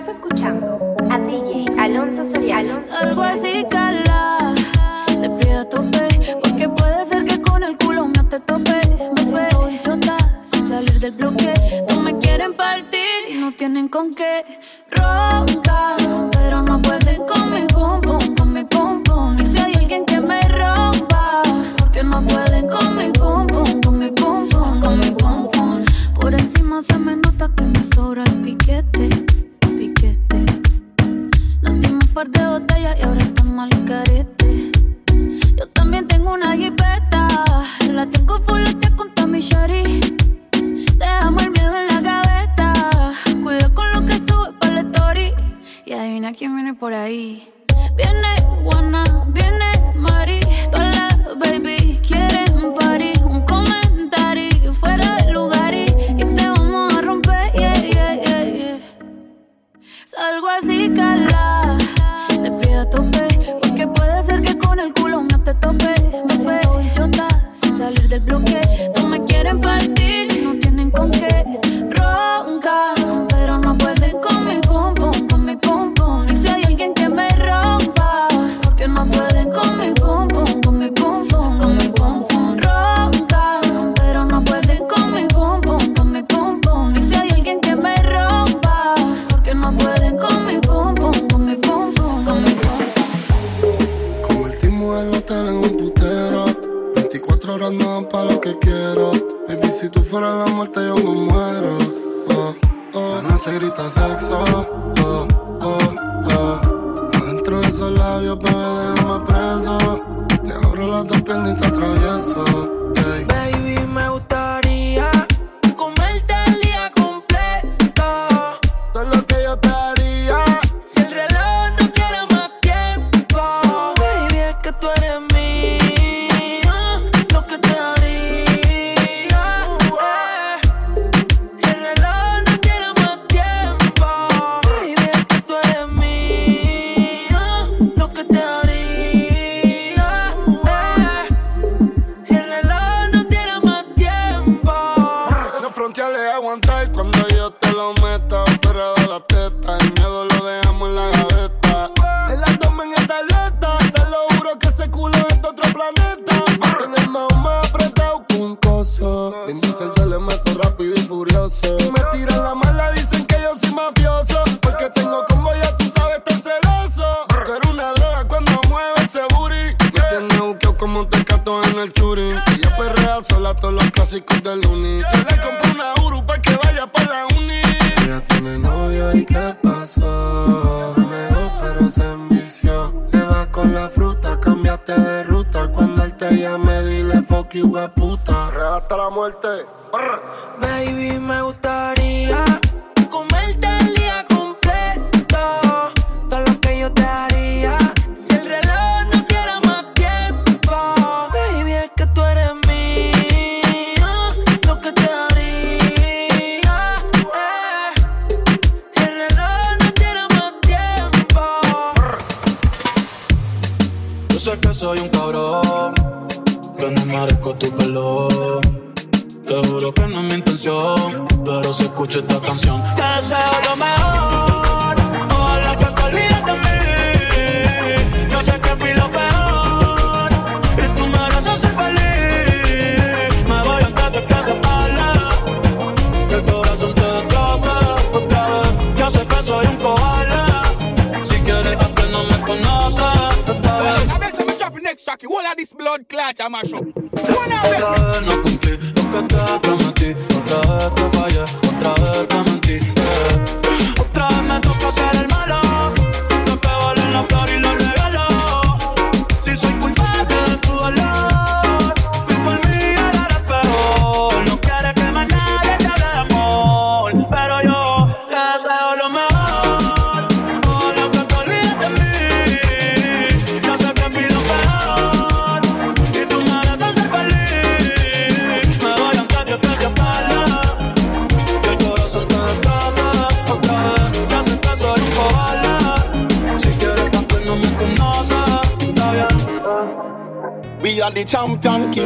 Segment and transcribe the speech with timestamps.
[0.00, 2.78] Estás escuchando a DJ Alonso Soriano.
[3.02, 4.54] Algo así, cala.
[5.06, 6.08] Te pido a tope,
[6.42, 8.80] porque puede ser que con el culo no te tope.
[9.14, 11.52] Me suelto chota sin salir del bloque.
[11.90, 14.42] No me quieren partir y no tienen con qué
[14.90, 15.99] roncar.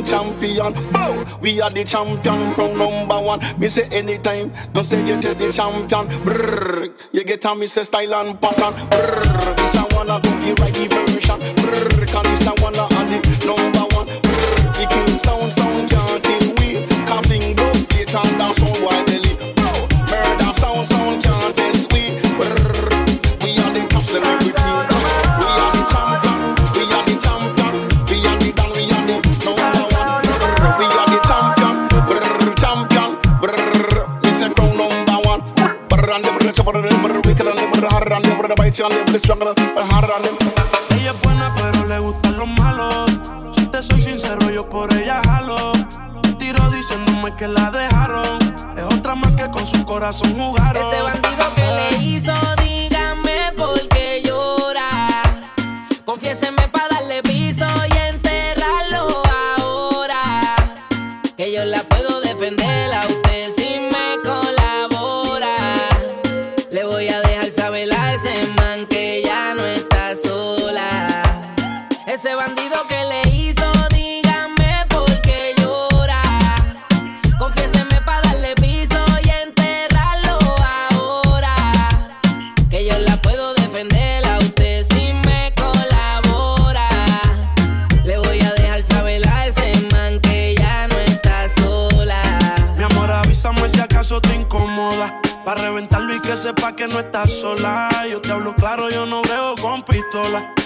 [0.04, 0.72] Champion.
[0.92, 3.40] Bow, we are the champion, crown number one.
[3.58, 6.08] Me say anytime, don't say you test the champion.
[6.24, 8.74] Brrr, you get on me say style and pattern.
[8.90, 11.03] Brrr, this I wanna do the right
[39.14, 39.63] me stronger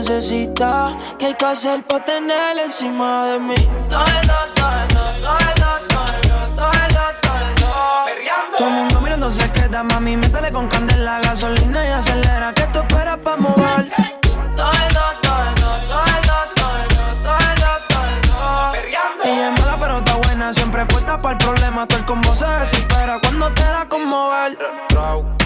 [0.00, 0.96] que tú necesitas.
[1.18, 3.54] ¿Qué hay que hacer para tener encima de mí?
[3.88, 7.04] Todo eso, todo eso, todo eso, todo eso, todo eso,
[7.60, 8.56] todo.
[8.58, 10.16] Todo el mundo mirando se queda, mami.
[10.16, 12.52] Métele con candela, gasolina y acelera.
[12.54, 13.90] ¿Qué tú esperas para mover?
[14.56, 17.30] Todo eso, todo todo todo todo
[17.88, 18.74] todo
[19.22, 20.52] es mala, pero está buena.
[20.52, 21.86] Siempre puesta para el problema.
[21.86, 24.58] Todo el combo se desespera cuando te da conmover.
[24.94, 25.39] Mami,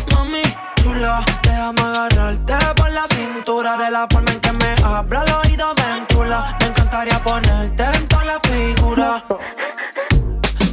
[1.43, 3.77] déjame agarrarte por la cintura.
[3.77, 6.57] De la forma en que me habla al oído, ventula.
[6.61, 9.25] Me encantaría ponerte en toda la figura.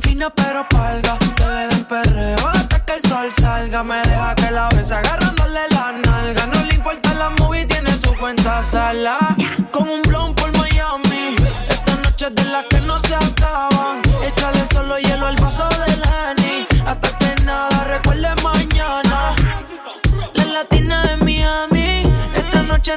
[0.02, 3.84] Fina pero palga, que le den perreo hasta que el sol salga.
[3.84, 6.48] Me deja que la besa agarrándole la nalga.
[6.48, 9.36] No le importa la movie, tiene su cuenta sala.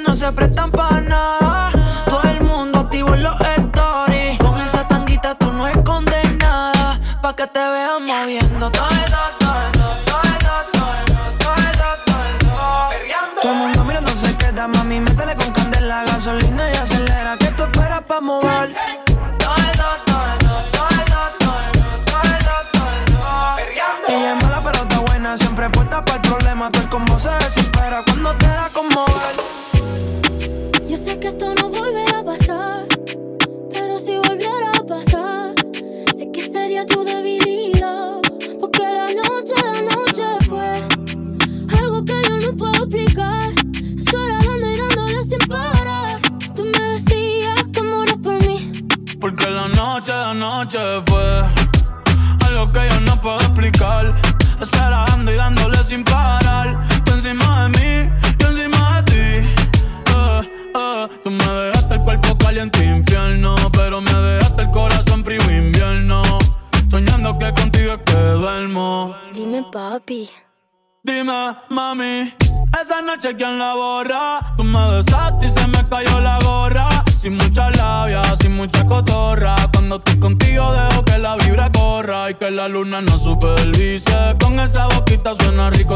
[0.01, 1.71] No se prestan para nada.
[2.09, 4.39] Todo el mundo activo en los stories.
[4.39, 6.99] Con esa tanguita tú no escondes nada.
[7.23, 9.17] Pa' que te vean moviendo todo eso,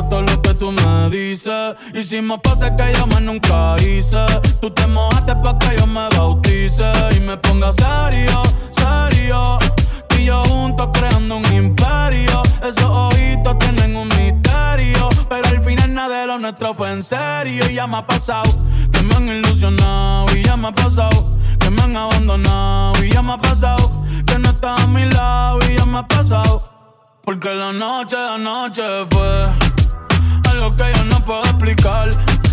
[0.04, 1.74] todo lo que tú me dices.
[1.94, 4.24] Hicimos cosas que yo más nunca hice.
[4.60, 6.84] Tú te mojaste pa' que yo me bautice
[7.16, 9.58] y me ponga serio, serio.
[10.08, 12.42] Tú y yo juntos creando un imperio.
[12.62, 15.08] Esos ojitos tienen un misterio.
[15.28, 17.68] Pero al final nada de lo nuestro fue en serio.
[17.68, 18.54] Y ya me ha pasado
[18.92, 20.36] que me han ilusionado.
[20.36, 23.04] Y ya me ha pasado que me han abandonado.
[23.04, 23.90] Y ya me ha pasado
[24.26, 25.58] que no estás a mi lado.
[25.68, 26.62] Y ya me ha pasado.
[27.24, 29.44] Porque la noche, la noche fue
[30.50, 32.10] algo que yo no puedo explicar.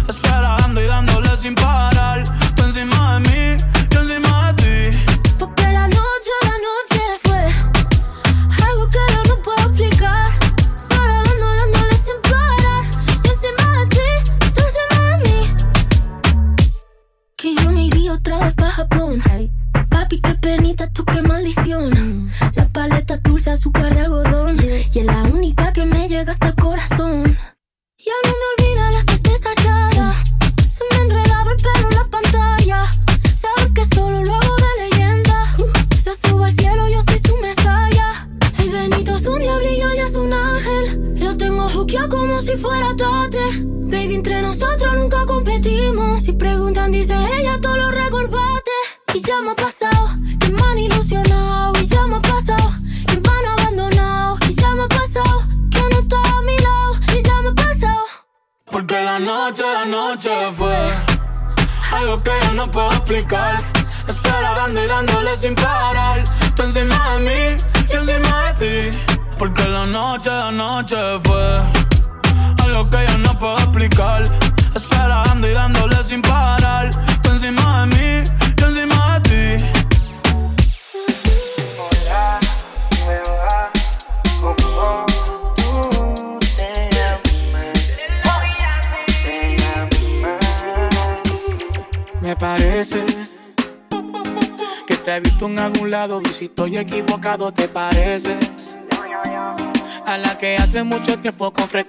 [0.07, 2.23] Esperando y dándole sin parar.
[2.55, 4.97] Tú encima de mí, yo encima de ti.
[5.39, 10.44] Porque la noche, la noche fue algo que yo no puedo explicar.
[97.37, 98.77] lado te pareces
[100.05, 101.84] a la que hace mucho tiempo con.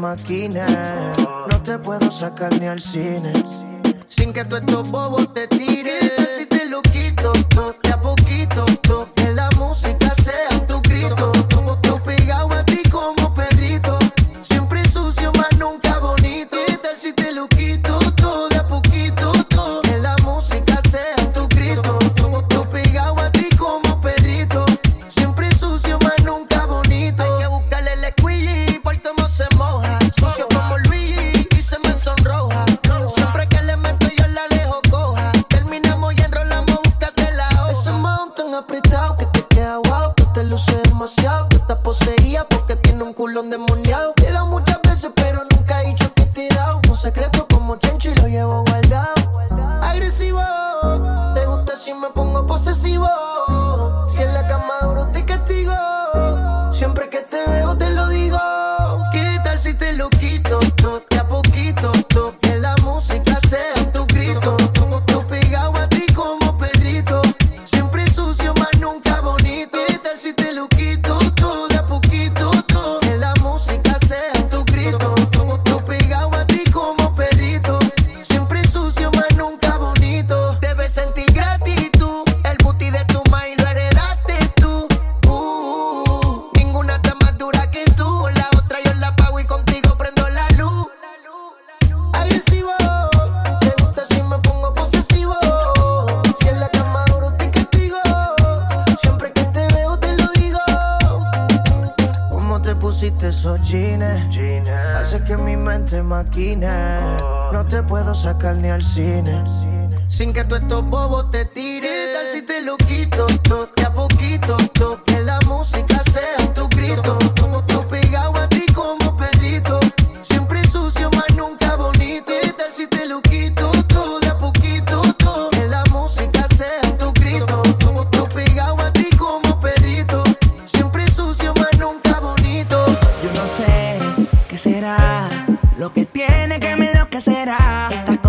[0.00, 3.32] No te puedo sacar ni al cine.
[4.06, 6.27] Sin que tú estos bobos te tiren.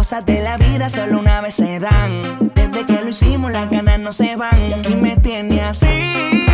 [0.10, 2.52] cosas de la vida solo una vez se dan.
[2.56, 4.70] Desde que lo hicimos, las ganas no se van.
[4.70, 6.49] Y aquí me tiene así.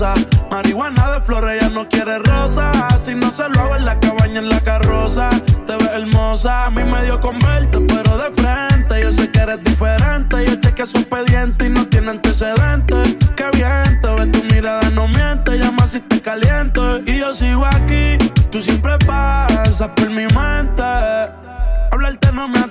[0.00, 0.14] cosa.
[0.50, 2.72] Marihuana de flores, ella no quiere rosa.
[3.04, 5.30] Si no se lo hago en la cabaña, en la carroza.
[5.66, 9.02] Te ves hermosa, a mí me dio con verte, pero de frente.
[9.02, 10.44] Yo sé que eres diferente.
[10.46, 13.16] Yo chequeé este su expediente y no tiene antecedentes.
[13.36, 15.58] Qué bien, te ves tu mirada, no miente.
[15.58, 16.98] Llama si te caliento.
[17.00, 18.16] Y yo sigo aquí,
[18.50, 20.82] tú siempre pasas por mi mente.
[21.92, 22.69] Hablarte no me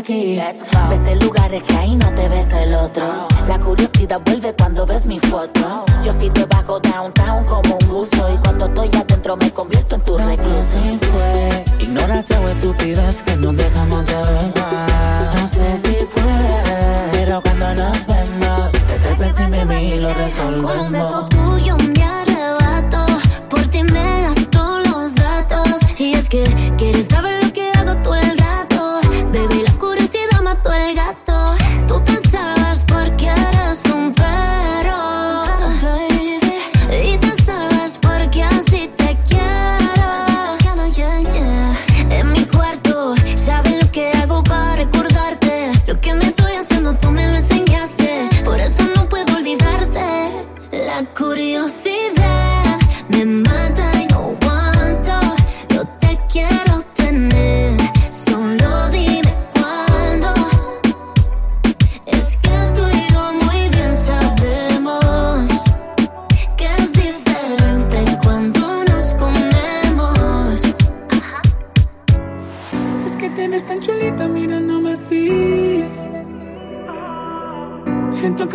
[0.00, 0.40] aquí.
[0.88, 3.04] Ves lugares que ahí no te ves el otro.
[3.46, 4.39] La curiosidad vuelve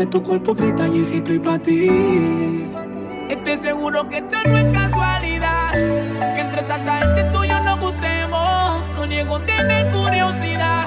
[0.10, 2.66] tu cuerpo grita y si estoy para ti.
[3.30, 5.72] Estoy seguro que esto no es casualidad.
[5.74, 8.90] Que entre tanta gente tú y yo nos gustemos.
[8.96, 10.85] No niego tener curiosidad.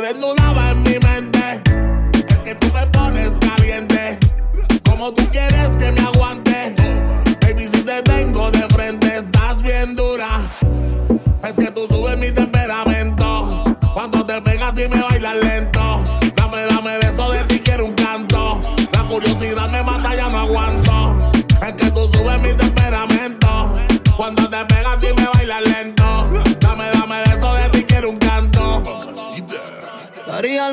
[0.00, 1.62] desnudaba en mi mente.
[2.28, 4.18] Es que tú me pones caliente.
[4.88, 6.74] Como tú quieres que me aguante.
[7.40, 10.40] Baby, si te tengo de frente, estás bien dura.
[11.42, 13.76] Es que tú subes mi temperamento.
[13.94, 15.05] Cuando te pegas y me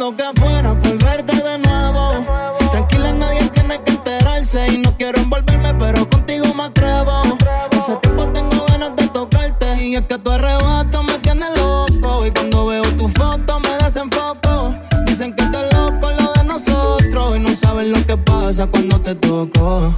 [0.04, 2.26] lo que fuera por verte de nuevo.
[2.72, 4.68] Tranquila, nadie tiene que enterarse.
[4.74, 7.22] Y no quiero envolverme, pero contigo me atrevo.
[7.72, 9.82] Ese tiempo tengo ganas de tocarte.
[9.82, 12.26] Y es que tu arrebato me tiene loco.
[12.26, 14.76] Y cuando veo tu foto me desenfoco.
[15.06, 17.38] Dicen que te loco lo de nosotros.
[17.38, 19.96] Y no saben lo que pasa cuando te toco.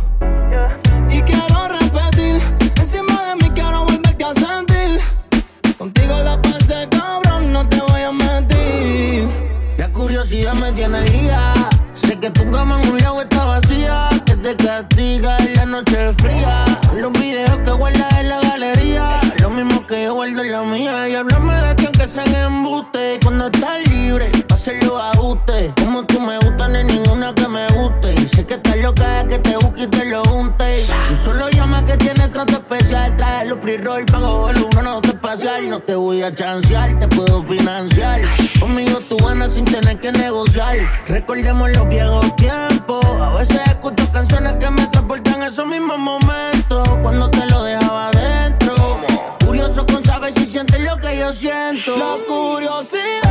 [34.05, 35.63] pago el uno no te pasar.
[35.63, 38.21] No te voy a chancear, te puedo financiar.
[38.59, 40.77] Conmigo tú ganas sin tener que negociar.
[41.07, 43.05] Recordemos los viejos tiempos.
[43.05, 46.87] A veces escucho canciones que me transportan a esos mismos momentos.
[47.01, 49.01] Cuando te lo dejaba dentro.
[49.45, 51.97] Curioso con saber si sientes lo que yo siento.
[51.97, 53.24] La curiosidad.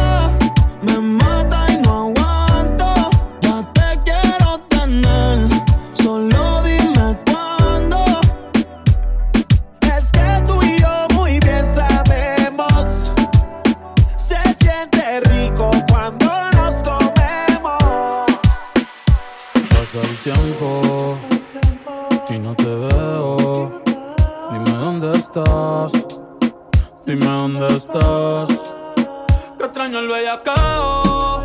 [29.97, 31.43] el bellacao,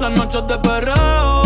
[0.00, 1.37] las noches de perreo.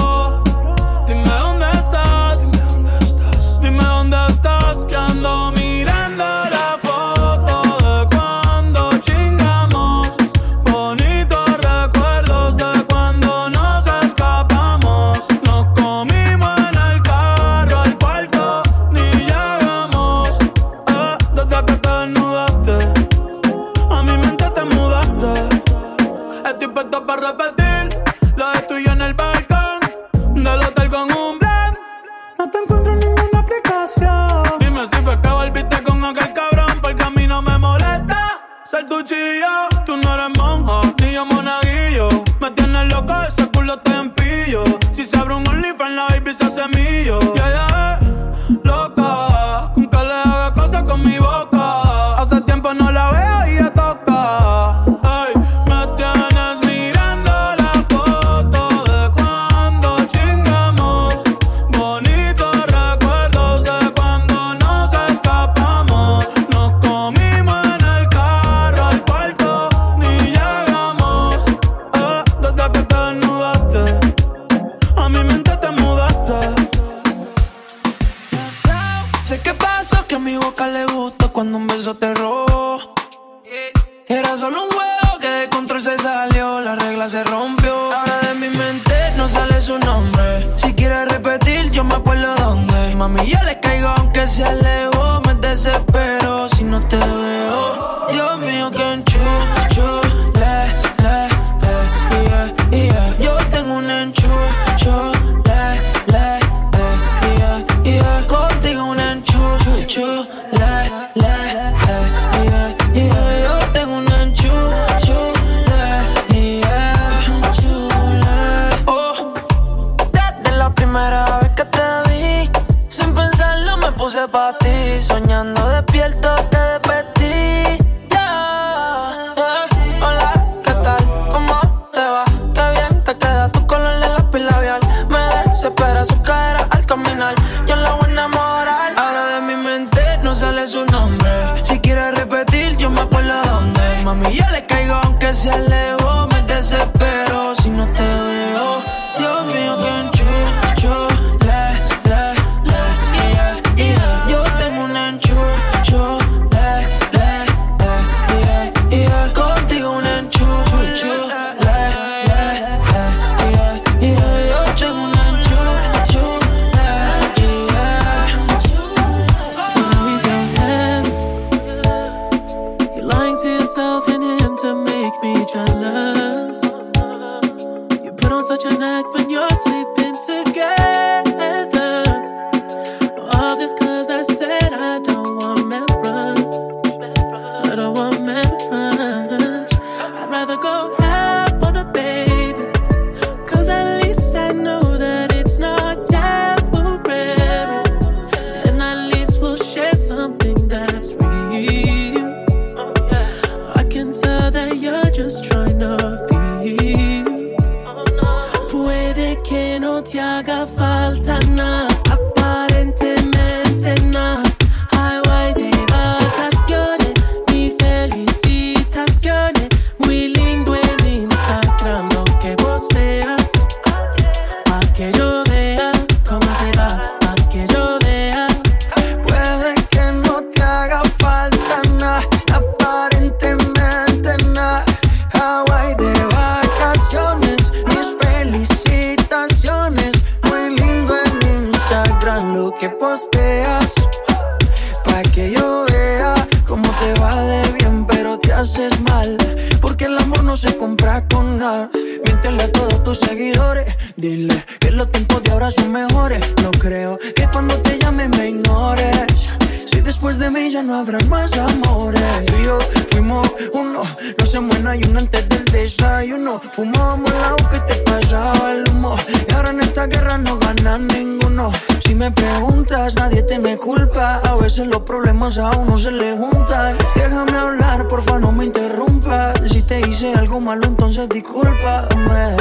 [261.72, 262.44] amores.
[262.46, 262.78] Tú y yo
[263.10, 264.02] fuimos uno,
[264.38, 266.60] no se muera ayuno antes del desayuno.
[266.72, 269.16] Fumábamos el agua que te pasaba el humo.
[269.48, 271.72] Y ahora en esta guerra no gana ninguno.
[272.04, 274.40] Si me preguntas, nadie te me culpa.
[274.44, 276.96] A veces los problemas a uno se le juntan.
[277.14, 279.60] Déjame hablar, porfa, no me interrumpas.
[279.70, 282.56] Si te hice algo malo, entonces discúlpame.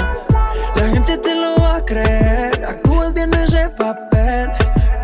[0.75, 2.63] La gente te lo va a creer.
[2.65, 4.49] Actúas bien ese papel,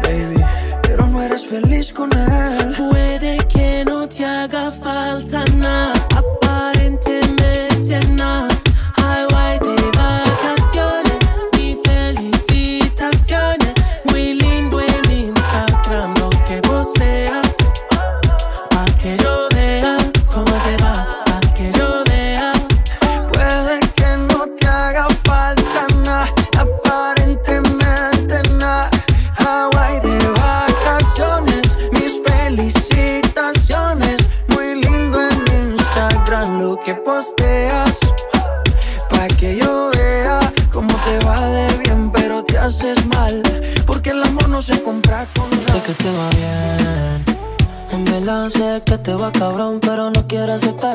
[0.03, 0.43] baby.
[0.83, 2.73] Pero no eres feliz con él.
[2.77, 3.26] Puede
[5.07, 5.56] Altan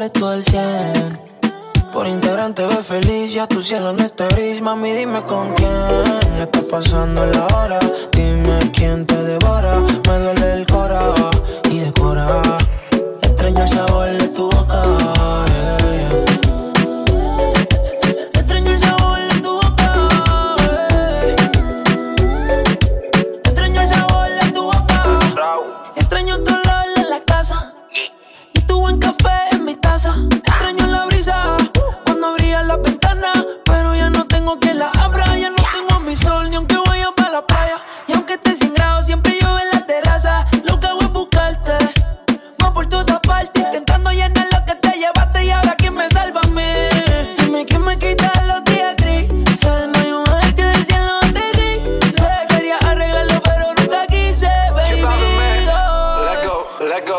[0.04, 1.20] eres al 100.
[1.92, 4.60] Por Instagram te ves feliz, ya tu cielo no está gris.
[4.60, 5.70] Mami, dime con quién
[6.36, 7.78] le está pasando la hora.
[8.12, 9.78] Dime quién te devora.
[9.78, 11.12] Me duele el cora
[11.70, 12.61] y decora.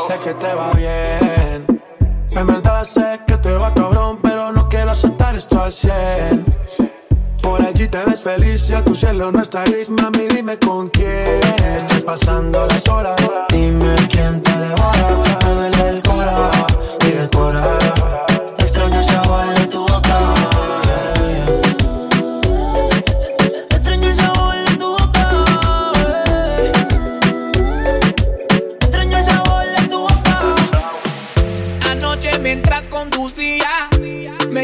[0.08, 1.82] Sé que te va bien.
[2.32, 6.46] En verdad sé que te va cabrón, pero no quiero aceptar esto al 100.
[7.42, 10.90] Por allí te ves feliz, si a tu cielo no está gris, mami, dime con
[10.90, 11.40] quién.
[11.76, 13.16] Estás pasando las horas,
[13.50, 15.73] dime quién te devora.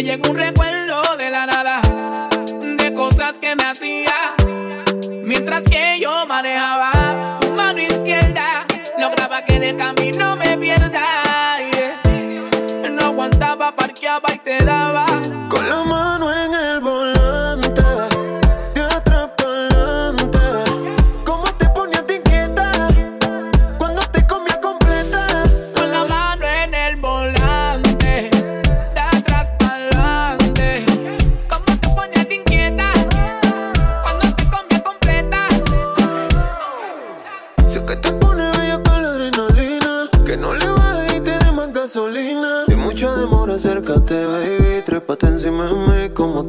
[0.10, 1.82] llega un recuerdo de la nada,
[2.60, 4.34] de cosas que me hacía,
[5.24, 8.66] mientras que yo manejaba tu mano izquierda,
[8.98, 11.29] lograba que en el camino me pierda.
[45.60, 46.46] meme como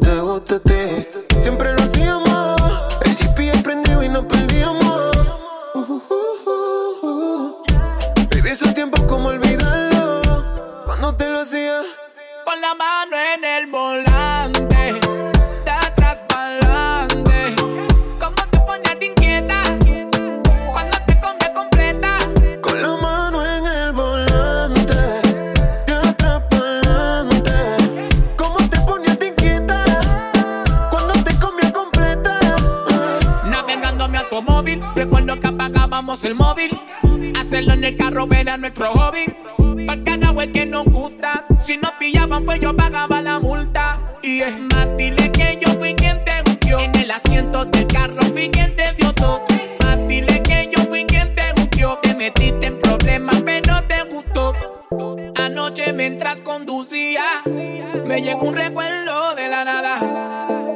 [58.11, 60.00] Me llegó un recuerdo de la nada,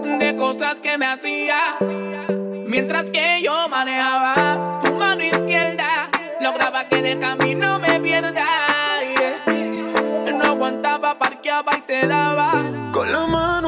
[0.04, 1.58] de cosas que me hacía.
[1.80, 6.10] Mientras que yo manejaba tu mano izquierda,
[6.40, 8.46] lograba que en el camino me pierda.
[10.32, 12.52] No aguantaba, parqueaba y te daba.
[12.92, 13.63] Con la mano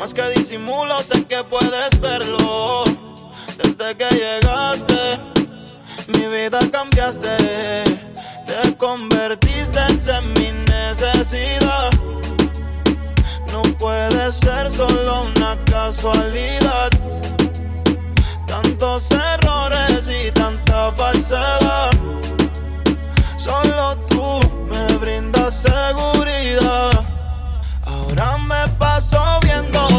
[0.00, 2.84] Más que disimulo, sé que puedes verlo.
[3.58, 5.20] Desde que llegaste,
[6.06, 7.36] mi vida cambiaste.
[8.46, 11.90] Te convertiste en mi necesidad.
[13.52, 16.88] No puede ser solo una casualidad.
[18.46, 21.90] Tantos errores y tanta falsedad.
[23.36, 24.40] Solo tú
[24.70, 27.04] me brindas seguridad.
[27.84, 29.89] Ahora me paso viendo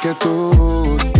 [0.00, 1.19] que tú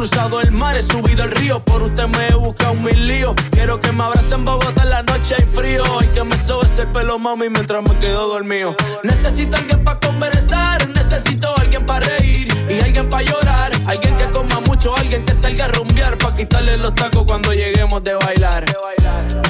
[0.00, 3.34] cruzado el mar, he subido el río, por usted me he buscado mil líos.
[3.50, 6.64] Quiero que me abrace en Bogotá en la noche hay frío y que me sobe
[6.64, 8.74] ese pelo, mami, mientras me quedo dormido.
[9.02, 13.72] Necesito alguien para conversar, necesito alguien para reír y alguien para llorar.
[13.86, 18.02] Alguien que coma mucho, alguien que salga a rumbear para quitarle los tacos cuando lleguemos
[18.02, 18.64] de bailar.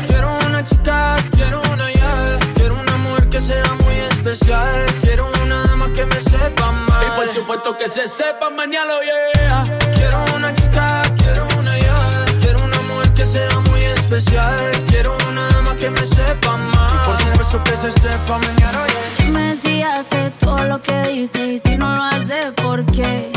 [0.09, 1.70] Quiero una chica, quiero una
[4.33, 7.05] especial, quiero una dama que me sepa mal.
[7.05, 9.79] Y por supuesto que se sepa mañana, yeah.
[9.93, 15.49] Quiero una chica, quiero una ya, quiero una mujer que sea muy especial, quiero una
[15.49, 16.93] dama que me sepa mal.
[16.95, 19.25] Y por supuesto que se sepa mañana, yeah.
[19.27, 23.33] Dime si hace todo lo que dice y si no lo hace, ¿por qué?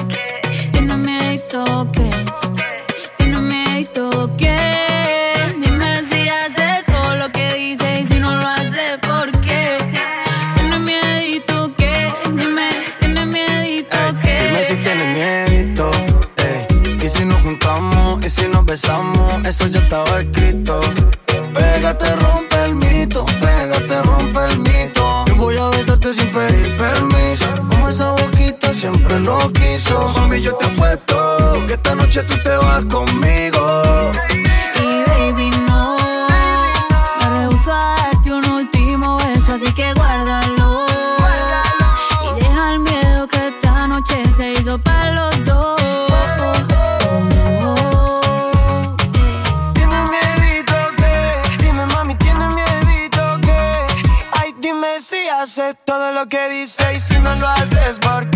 [0.73, 2.11] Tiene miedo o qué?
[18.73, 20.81] Besamos, eso ya estaba escrito.
[21.53, 25.25] Pégate, rompe el mito, pégate, rompe el mito.
[25.27, 27.45] Yo voy a besarte sin pedir permiso.
[27.69, 30.09] Como esa boquita siempre lo quiso.
[30.15, 31.15] Mami, yo te apuesto
[31.67, 33.63] que esta noche tú te vas conmigo.
[56.23, 58.32] Lo que dice y si no lo haces, ¿por qué?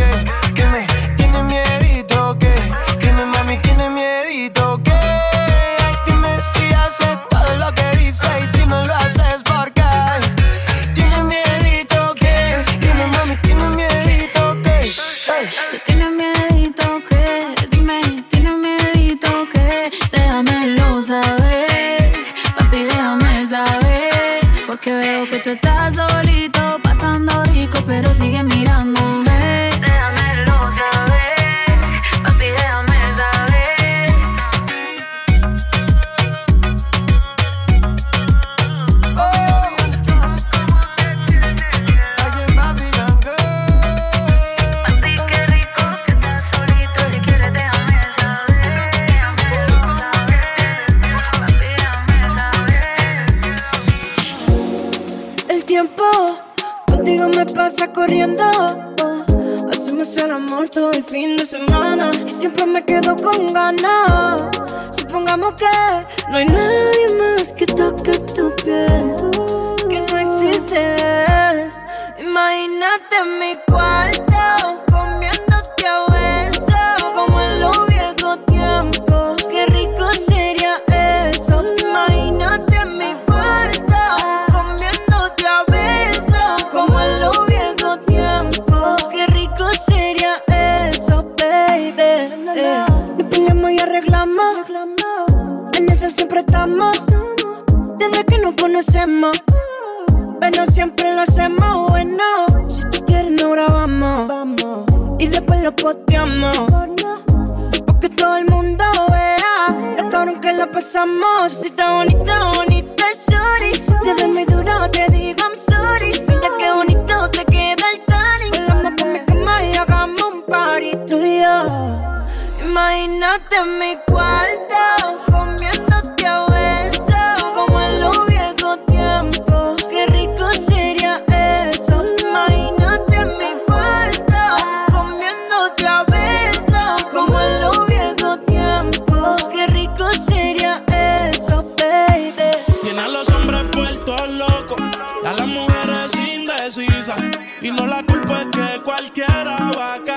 [147.61, 150.16] Y no la culpa es que cualquiera va a caer.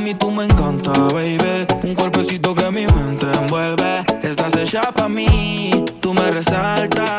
[0.00, 0.14] Mami.
[0.14, 1.66] Tú me encanta, baby.
[1.82, 4.04] Un cuerpecito que mi mente envuelve.
[4.22, 5.84] Estás hecha pa' mí.
[6.00, 7.10] Tú me resaltas.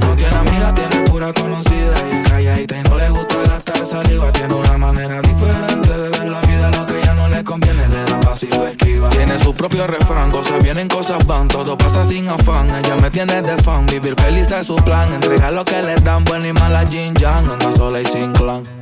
[0.00, 1.94] No tiene amiga, tiene pura conocida.
[2.10, 4.32] Y es calladita y no le gusta gastar saliva.
[4.32, 6.70] Tiene una manera diferente de ver la vida.
[6.70, 9.08] Lo que ya no le conviene, le da paso y lo esquiva.
[9.10, 11.48] Tiene su propio refrán, cosas vienen, cosas van.
[11.48, 12.68] Todo pasa sin afán.
[12.70, 13.86] Ella me tiene de fan.
[13.86, 15.12] Vivir feliz es su plan.
[15.12, 17.50] Entrega lo que le dan, buena y mala Jin Yang.
[17.50, 18.81] Anda sola y sin clan.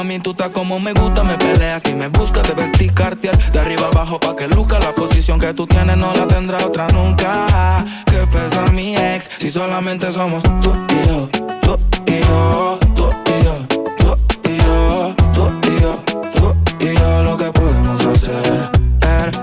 [0.00, 3.86] Mami, tú estás como me gusta, me peleas y me buscas, debes ticarte de arriba
[3.92, 7.84] abajo pa' que luzca la posición que tú tienes no la tendrá otra nunca.
[8.06, 11.28] Que pesa mi ex si solamente somos tú y yo,
[11.60, 13.54] tú y yo, tú y yo,
[13.98, 14.16] tú
[14.48, 18.70] y yo, tú y yo, tú y yo, lo que podemos hacer.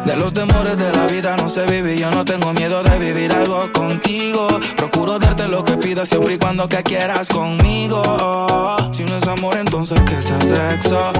[0.07, 3.31] De los temores de la vida no se vive yo no tengo miedo de vivir
[3.31, 4.47] algo contigo.
[4.75, 8.46] Procuro darte lo que pidas siempre y cuando que quieras conmigo.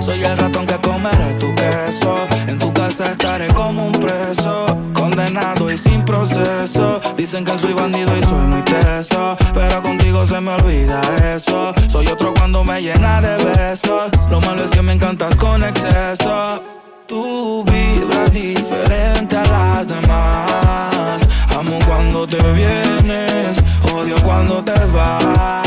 [0.02, 2.16] Soy el ratón que comeré tu queso.
[2.48, 7.02] En tu casa estaré como un preso, condenado y sin proceso.
[7.18, 11.02] Dicen que soy bandido y soy muy teso, pero contigo se me olvida
[11.36, 11.74] eso.
[11.90, 14.12] Soy otro cuando me llena de besos.
[14.30, 16.62] Lo malo es que me encantas con exceso.
[17.08, 21.22] Tú vibras diferente a las demás.
[21.58, 23.58] Amo cuando te vienes,
[23.94, 25.67] odio cuando te vas.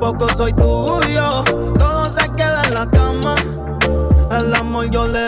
[0.00, 1.44] Tampoco soy tuyo.
[1.78, 3.34] Todo se queda en la cama.
[4.30, 5.26] El amor yo le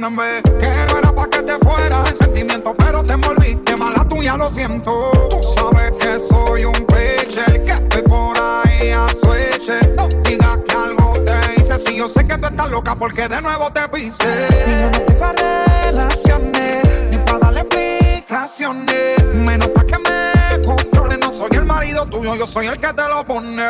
[0.00, 0.42] vez.
[0.42, 4.48] Que no era pa' que te fueras en sentimiento, pero te envolviste mala tuya, lo
[4.48, 5.10] siento.
[5.30, 9.70] Tú sabes que soy un pitcher, que estoy por ahí a switch.
[9.96, 13.40] No digas que algo te hice, si yo sé que tú estás loca porque de
[13.40, 14.48] nuevo te pisé.
[14.66, 19.24] Y yo no estoy pa' relaciones, ni pa' darle explicaciones.
[19.34, 23.08] Menos pa' que me controle, no soy el marido tuyo, yo soy el que te
[23.08, 23.62] lo pone.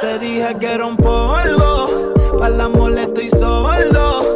[0.00, 4.35] Te dije que era un polvo, para el amor estoy sordo.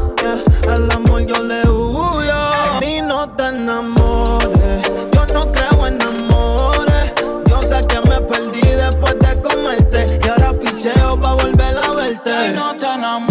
[0.63, 2.33] El amor yo le huyo.
[2.33, 4.81] A mí no te enamores.
[5.11, 7.13] Yo no creo en amores.
[7.47, 10.19] Yo sé que me perdí después de comerte.
[10.23, 12.47] Y ahora picheo pa' volver a verte.
[12.47, 13.30] Y no te enamores.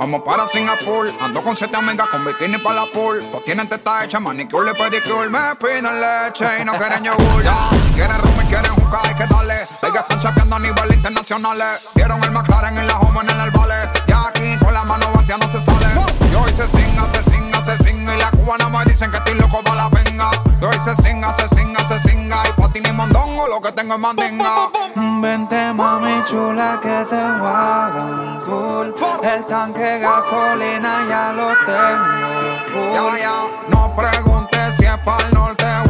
[0.00, 3.22] Vamos para Singapur, ando con siete amigas con bikini para la pool.
[3.30, 5.28] Todos tienen teta hecha, manicure y pedicure.
[5.28, 7.44] Me piden leche y no quieren yogur.
[7.44, 7.68] Ya.
[7.94, 9.56] Quieren rum y quieren juca, hay que darle.
[9.56, 11.86] Ellas están chapeando a nivel internacionales.
[11.94, 13.90] Vieron el McLaren en la home en el vale.
[14.06, 15.86] Y aquí con la mano vacía no se sale.
[16.32, 18.16] Yo hice singa, se singa, se singa.
[18.16, 20.30] Y la cubana me dicen que estoy loco para la venga.
[20.62, 22.42] Yo hice singa, se singa, se singa.
[22.48, 23.19] Y pa' ti ni mondongo,
[23.60, 24.68] lo que tengo es mandinga.
[25.20, 31.48] Vente mami chula que te voy a dar un tour El tanque gasolina ya lo
[31.66, 32.30] tengo
[32.72, 33.20] full.
[33.68, 35.66] No preguntes si es para el norte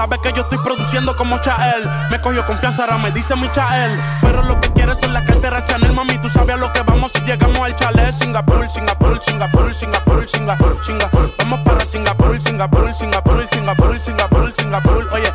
[0.00, 1.86] Sabe que yo estoy produciendo como Chael.
[2.10, 4.00] Me cogió confianza, ahora me dice mi Chael.
[4.22, 6.16] Pero lo que quieres es la cartera Chanel, mami.
[6.16, 8.10] Tú sabes a lo que vamos si llegamos al chalet.
[8.14, 11.34] Singapur, Singapur, Singapur, Singapur, Singapur, Singapur.
[11.36, 15.08] Vamos para Singapur, Singapur, Singapur, Singapur, Singapur, Singapur.
[15.12, 15.32] Oye,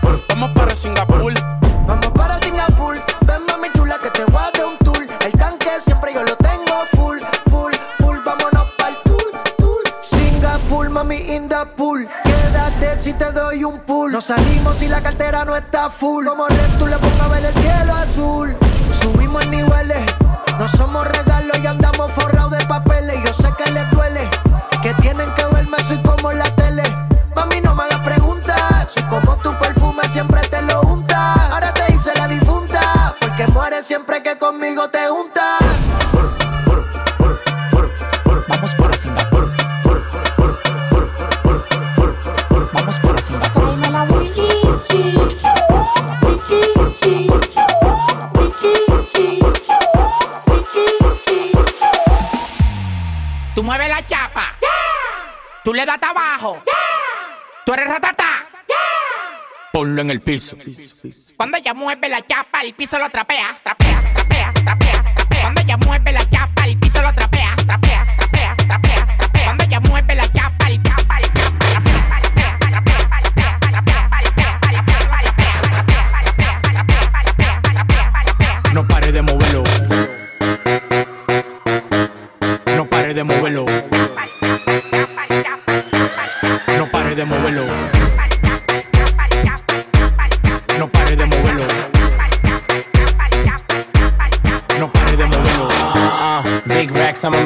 [60.02, 60.58] En el piso.
[61.38, 63.60] Cuando ella mueve la chapa, el piso lo trapea,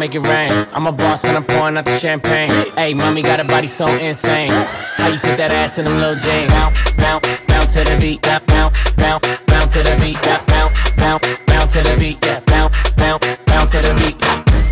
[0.10, 0.68] make it rain.
[0.74, 2.50] I'm a boss and I'm pouring out the champagne.
[2.76, 4.50] Hey, mommy got a body so insane.
[4.98, 6.52] How you fit that ass in them little jeans?
[6.52, 8.22] Bounce, bounce, bounce to the beat.
[8.24, 8.48] Bounce,
[8.96, 10.20] bounce, bounce, to the beat.
[10.24, 10.46] Bounce,
[10.98, 12.20] bounce, bounce, to the beat.
[12.46, 14.18] Bounce, bounce, bounce to the beat.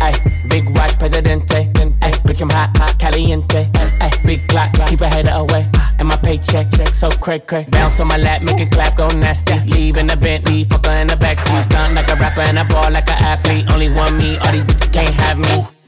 [0.02, 0.14] Hey,
[0.48, 1.70] big watch, presidente.
[2.02, 3.70] Hey, bitch, I'm hot, hot, caliente.
[4.00, 5.70] Hey, big clock, keep a hater away.
[5.98, 7.70] And my paycheck, check so crack crack.
[7.70, 9.58] Bounce on my lap, make it clap, go nasty.
[9.66, 11.62] Leave in the Bentley, fucker in the backseat.
[11.64, 13.70] Stunt like a rapper and I ball like an athlete.
[13.72, 14.92] Only one me, all these bitches.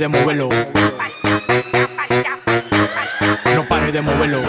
[0.00, 0.48] De moverlo.
[3.54, 4.40] No pare de moverlo.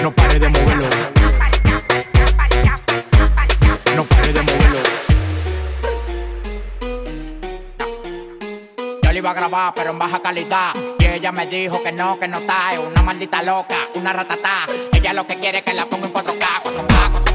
[0.00, 0.88] No pare de moverlo.
[3.96, 4.78] No pare de moverlo.
[9.02, 10.74] Yo le iba a grabar, pero en baja calidad.
[11.00, 12.72] Y ella me dijo que no, que no está.
[12.72, 14.66] Es una maldita loca, una ratata.
[14.92, 17.33] Ella lo que quiere es que la ponga en 4K, 4K, 4K, 4K,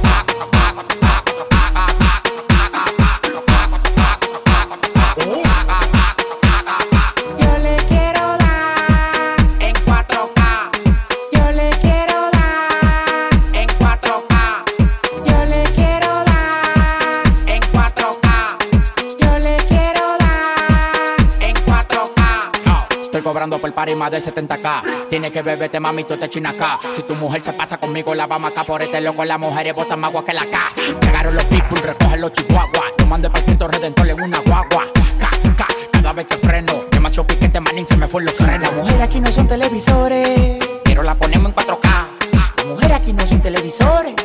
[23.20, 25.10] Estoy cobrando por par y más de 70k.
[25.10, 26.80] Tiene que beberte, mami, tú te china acá.
[26.90, 29.26] Si tu mujer se pasa conmigo, la vamos acá por este loco.
[29.26, 30.58] Las mujeres botan más agua que la K.
[31.02, 32.94] Llegaron los people, recogen los chihuahuas.
[33.10, 34.86] Mandé para Cristo Redentor en una guagua.
[35.20, 36.86] Ca, ca, cada vez que freno.
[36.90, 38.62] Demasiado piquete, manín, se me fue los frenos.
[38.62, 42.08] Las mujeres aquí no son televisores, pero la ponemos en 4K.
[42.32, 44.16] Las mujeres aquí no son televisores,